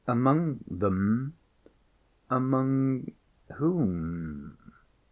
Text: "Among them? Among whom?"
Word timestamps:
"Among 0.07 0.63
them? 0.67 1.35
Among 2.27 3.11
whom?" 3.53 4.57